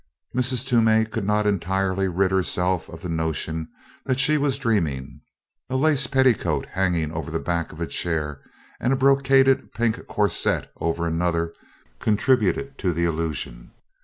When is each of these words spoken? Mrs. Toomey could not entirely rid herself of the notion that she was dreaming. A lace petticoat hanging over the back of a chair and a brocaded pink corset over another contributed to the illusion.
Mrs. 0.35 0.65
Toomey 0.65 1.05
could 1.05 1.25
not 1.27 1.45
entirely 1.45 2.07
rid 2.07 2.31
herself 2.31 2.89
of 2.89 3.03
the 3.03 3.07
notion 3.07 3.69
that 4.03 4.19
she 4.19 4.35
was 4.35 4.57
dreaming. 4.57 5.21
A 5.69 5.75
lace 5.75 6.07
petticoat 6.07 6.65
hanging 6.69 7.11
over 7.11 7.29
the 7.29 7.37
back 7.37 7.71
of 7.71 7.79
a 7.79 7.85
chair 7.85 8.41
and 8.79 8.93
a 8.93 8.97
brocaded 8.97 9.71
pink 9.75 10.07
corset 10.07 10.71
over 10.77 11.05
another 11.05 11.53
contributed 11.99 12.79
to 12.79 12.93
the 12.93 13.05
illusion. 13.05 13.73